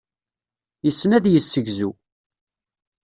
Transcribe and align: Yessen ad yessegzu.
Yessen 0.85 1.11
ad 1.17 1.25
yessegzu. 1.29 1.91